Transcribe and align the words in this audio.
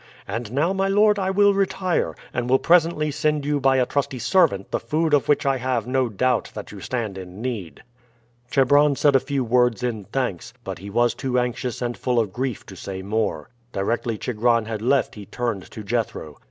And 0.27 0.51
now, 0.51 0.73
my 0.73 0.87
lord, 0.87 1.19
I 1.19 1.29
will 1.29 1.53
retire, 1.53 2.15
and 2.33 2.49
will 2.49 2.57
presently 2.57 3.11
send 3.11 3.45
you 3.45 3.59
by 3.59 3.77
a 3.77 3.85
trusty 3.85 4.17
servant 4.17 4.71
the 4.71 4.79
food 4.79 5.13
of 5.13 5.27
which 5.27 5.45
I 5.45 5.57
have 5.57 5.85
no 5.85 6.09
doubt 6.09 6.49
that 6.55 6.71
you 6.71 6.81
stand 6.81 7.19
in 7.19 7.39
need." 7.39 7.83
Chebron 8.49 8.95
said 8.95 9.15
a 9.15 9.19
few 9.19 9.43
words 9.43 9.83
in 9.83 10.05
thanks, 10.05 10.53
but 10.63 10.79
he 10.79 10.89
was 10.89 11.13
too 11.13 11.37
anxious 11.37 11.83
and 11.83 11.95
full 11.95 12.19
of 12.19 12.33
grief 12.33 12.65
to 12.65 12.75
say 12.75 13.03
more. 13.03 13.51
Directly 13.73 14.17
Chigron 14.17 14.65
had 14.65 14.81
left 14.81 15.13
he 15.13 15.27
turned 15.27 15.69
to 15.69 15.83
Jethro. 15.83 16.39